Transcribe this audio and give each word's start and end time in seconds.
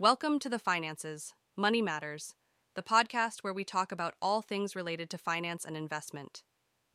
Welcome 0.00 0.38
to 0.38 0.48
the 0.48 0.58
Finances, 0.58 1.34
Money 1.58 1.82
Matters, 1.82 2.34
the 2.74 2.82
podcast 2.82 3.40
where 3.42 3.52
we 3.52 3.64
talk 3.64 3.92
about 3.92 4.14
all 4.22 4.40
things 4.40 4.74
related 4.74 5.10
to 5.10 5.18
finance 5.18 5.62
and 5.62 5.76
investment. 5.76 6.42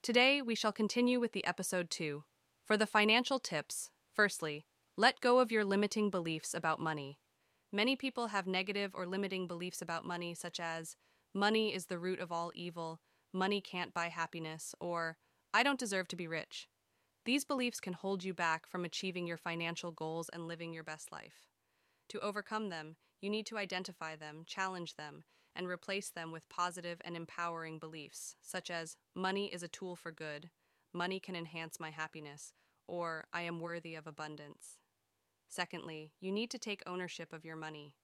Today, 0.02 0.42
we 0.42 0.56
shall 0.56 0.72
continue 0.72 1.20
with 1.20 1.32
the 1.32 1.46
episode 1.46 1.92
2. 1.92 2.24
For 2.64 2.78
the 2.78 2.88
financial 2.88 3.38
tips, 3.38 3.92
firstly, 4.12 4.66
let 4.98 5.22
go 5.22 5.38
of 5.38 5.52
your 5.52 5.64
limiting 5.64 6.10
beliefs 6.10 6.56
about 6.56 6.80
money. 6.80 7.20
Many 7.72 7.96
people 7.96 8.30
have 8.30 8.48
negative 8.48 8.90
or 8.96 9.06
limiting 9.06 9.46
beliefs 9.46 9.84
about 9.84 10.04
money, 10.04 10.34
such 10.34 10.60
as, 10.60 10.96
money 11.32 11.76
is 11.76 11.86
the 11.86 12.00
root 12.00 12.20
of 12.20 12.32
all 12.32 12.52
evil, 12.56 13.02
money 13.32 13.62
can't 13.62 13.94
buy 13.94 14.08
happiness, 14.08 14.74
or 14.80 15.18
I 15.54 15.62
don't 15.62 15.78
deserve 15.78 16.08
to 16.08 16.16
be 16.16 16.28
rich. 16.28 16.70
These 17.26 17.46
beliefs 17.46 17.80
can 17.80 17.94
hold 17.94 18.24
you 18.24 18.34
back 18.34 18.66
from 18.66 18.84
achieving 18.84 19.28
your 19.28 19.38
financial 19.38 19.92
goals 19.92 20.28
and 20.34 20.48
living 20.48 20.74
your 20.74 20.84
best 20.84 21.12
life. 21.12 21.52
To 22.10 22.20
overcome 22.20 22.70
them, 22.70 22.96
you 23.22 23.30
need 23.30 23.46
to 23.48 23.58
identify 23.58 24.16
them, 24.16 24.44
challenge 24.46 24.96
them, 24.96 25.24
and 25.56 25.68
replace 25.68 26.10
them 26.10 26.32
with 26.32 26.50
positive 26.50 27.02
and 27.04 27.16
empowering 27.16 27.80
beliefs, 27.80 28.36
such 28.42 28.70
as 28.70 28.98
money 29.16 29.48
is 29.54 29.64
a 29.64 29.68
tool 29.68 29.96
for 29.96 30.12
good, 30.12 30.50
money 30.94 31.20
can 31.20 31.36
enhance 31.36 31.80
my 31.80 31.90
happiness, 31.90 32.54
or 32.88 33.26
I 33.34 33.42
am 33.42 33.60
worthy 33.60 33.96
of 33.96 34.06
abundance. 34.08 34.78
Secondly, 35.48 36.12
you 36.20 36.32
need 36.32 36.52
to 36.52 36.60
take 36.60 36.84
ownership 36.86 37.32
of 37.32 37.46
your 37.46 37.56
money. 37.56 37.96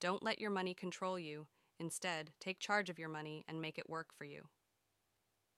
Don't 0.00 0.22
let 0.22 0.40
your 0.40 0.50
money 0.50 0.74
control 0.74 1.18
you. 1.18 1.46
Instead, 1.80 2.32
take 2.40 2.58
charge 2.58 2.90
of 2.90 2.98
your 2.98 3.08
money 3.08 3.44
and 3.48 3.60
make 3.60 3.78
it 3.78 3.88
work 3.88 4.08
for 4.16 4.24
you. 4.24 4.48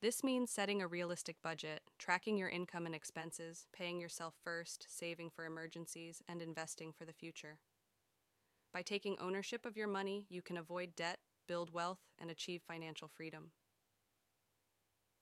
This 0.03 0.25
means 0.25 0.51
setting 0.51 0.81
a 0.81 0.87
realistic 0.87 1.37
budget, 1.43 1.83
tracking 1.99 2.39
your 2.39 2.49
income 2.49 2.87
and 2.87 2.95
expenses, 2.95 3.67
paying 3.73 4.01
yourself 4.01 4.35
first, 4.43 4.87
saving 4.89 5.31
for 5.31 5.45
emergencies, 5.45 6.23
and 6.27 6.41
investing 6.41 6.93
for 6.93 7.05
the 7.05 7.13
future. 7.13 7.59
By 8.73 8.83
taking 8.83 9.19
ownership 9.19 9.67
of 9.67 9.77
your 9.77 9.89
money, 9.89 10.27
you 10.29 10.43
can 10.43 10.57
avoid 10.57 10.95
debt, 10.95 11.19
build 11.49 11.73
wealth, 11.73 11.99
and 12.19 12.31
achieve 12.31 12.63
financial 12.67 13.09
freedom. 13.09 13.51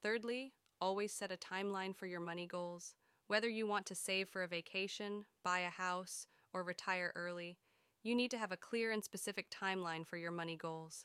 Thirdly, 0.02 0.52
always 0.80 1.12
set 1.12 1.32
a 1.32 1.36
timeline 1.36 1.96
for 1.96 2.06
your 2.06 2.20
money 2.20 2.46
goals. 2.46 2.94
Whether 3.26 3.48
you 3.48 3.66
want 3.66 3.86
to 3.86 3.94
save 3.94 4.28
for 4.28 4.42
a 4.42 4.48
vacation, 4.48 5.24
buy 5.42 5.60
a 5.60 5.70
house, 5.70 6.26
or 6.52 6.62
retire 6.62 7.12
early, 7.16 7.58
you 8.02 8.14
need 8.14 8.30
to 8.30 8.38
have 8.38 8.52
a 8.52 8.56
clear 8.56 8.92
and 8.92 9.02
specific 9.02 9.50
timeline 9.50 10.06
for 10.06 10.16
your 10.16 10.30
money 10.30 10.56
goals. 10.56 11.04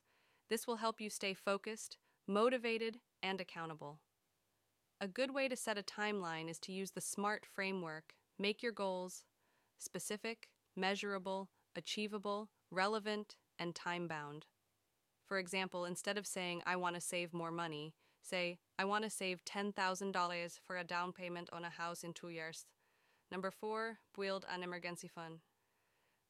This 0.49 0.67
will 0.67 0.77
help 0.77 1.02
you 1.02 1.09
stay 1.09 1.33
focused, 1.33 1.97
motivated, 2.27 2.99
and 3.21 3.41
accountable. 3.41 3.99
A 5.02 5.08
good 5.08 5.33
way 5.33 5.47
to 5.47 5.55
set 5.55 5.77
a 5.77 5.83
timeline 5.83 6.49
is 6.49 6.59
to 6.59 6.71
use 6.71 6.91
the 6.91 7.02
SMART 7.02 7.45
framework. 7.45 8.14
Make 8.38 8.61
your 8.61 8.71
goals 8.71 9.23
specific, 9.80 10.49
measurable, 10.75 11.49
achievable, 11.77 12.49
relevant, 12.71 13.35
and 13.59 13.75
time 13.75 14.07
bound. 14.07 14.45
For 15.27 15.39
example, 15.39 15.85
instead 15.85 16.17
of 16.17 16.27
saying, 16.27 16.61
I 16.65 16.75
want 16.75 16.95
to 16.95 17.02
save 17.02 17.33
more 17.33 17.52
money, 17.52 17.93
say, 18.21 18.59
I 18.77 18.85
want 18.85 19.03
to 19.03 19.09
save 19.09 19.45
$10,000 19.45 20.59
for 20.59 20.77
a 20.77 20.83
down 20.83 21.11
payment 21.11 21.49
on 21.52 21.63
a 21.63 21.69
house 21.69 22.03
in 22.03 22.13
two 22.13 22.30
years. 22.30 22.65
Number 23.31 23.52
four, 23.52 23.99
build 24.17 24.45
an 24.53 24.63
emergency 24.63 25.07
fund. 25.07 25.39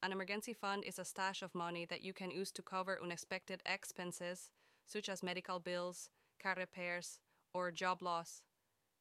An 0.02 0.11
emergency 0.11 0.53
fund 0.53 0.83
is 0.85 1.00
a 1.00 1.05
stash 1.05 1.41
of 1.41 1.55
money 1.55 1.85
that 1.85 2.03
you 2.03 2.13
can 2.13 2.30
use 2.30 2.52
to 2.53 2.61
cover 2.61 3.00
unexpected 3.02 3.61
expenses, 3.66 4.52
such 4.85 5.07
as 5.07 5.23
medical 5.23 5.59
bills, 5.59 6.09
car 6.41 6.55
repairs, 6.57 7.19
or 7.53 7.72
job 7.72 8.02
loss. 8.02 8.41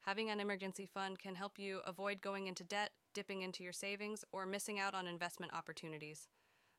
Having 0.02 0.30
an 0.30 0.40
emergency 0.40 0.84
fund 0.84 1.20
can 1.20 1.36
help 1.36 1.60
you 1.60 1.80
avoid 1.86 2.20
going 2.20 2.48
into 2.48 2.64
debt, 2.64 2.90
dipping 3.14 3.42
into 3.42 3.62
your 3.62 3.72
savings, 3.72 4.24
or 4.32 4.44
missing 4.44 4.80
out 4.80 4.94
on 4.94 5.06
investment 5.06 5.54
opportunities. 5.54 6.26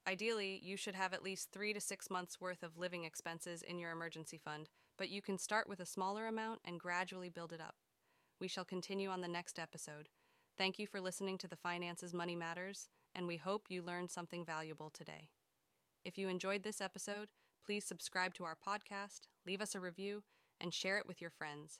Ideally, 0.06 0.60
you 0.62 0.76
should 0.76 0.96
have 0.96 1.14
at 1.14 1.24
least 1.24 1.50
three 1.52 1.74
to 1.74 1.80
six 1.80 2.10
months' 2.10 2.42
worth 2.42 2.64
of 2.64 2.78
living 2.78 3.06
expenses 3.06 3.62
in 3.62 3.80
your 3.80 3.92
emergency 3.92 4.38
fund, 4.38 4.70
but 4.98 5.08
you 5.10 5.22
can 5.22 5.38
start 5.38 5.70
with 5.70 5.80
a 5.80 5.86
smaller 5.86 6.28
amount 6.28 6.60
and 6.66 6.82
gradually 6.82 7.30
build 7.30 7.54
it 7.54 7.62
up. 7.62 7.76
We 8.42 8.50
shall 8.50 8.66
continue 8.66 9.10
on 9.10 9.22
the 9.22 9.30
next 9.30 9.58
episode. 9.58 10.10
Thank 10.58 10.78
you 10.78 10.86
for 10.86 11.00
listening 11.00 11.38
to 11.38 11.48
the 11.48 11.56
Finances 11.56 12.14
Money 12.14 12.36
Matters, 12.36 12.90
and 13.16 13.26
we 13.26 13.38
hope 13.38 13.68
you 13.70 13.82
learned 13.82 14.12
something 14.12 14.44
valuable 14.44 14.90
today. 14.90 15.30
If 16.04 16.18
you 16.18 16.28
enjoyed 16.28 16.64
this 16.64 16.82
episode, 16.82 17.30
please 17.66 17.86
subscribe 17.86 18.34
to 18.34 18.44
our 18.44 18.58
podcast, 18.58 19.22
leave 19.48 19.62
us 19.62 19.76
a 19.76 19.80
review, 19.80 20.24
and 20.60 20.74
share 20.74 20.98
it 20.98 21.08
with 21.08 21.22
your 21.22 21.32
friends. 21.32 21.80